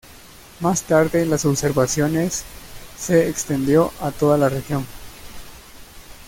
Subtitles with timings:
[0.61, 2.43] Más tarde las observaciones
[2.97, 4.83] se extendió a toda la región.